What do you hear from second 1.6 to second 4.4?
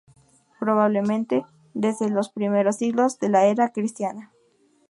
desde la los primeros siglos de la era cristiana.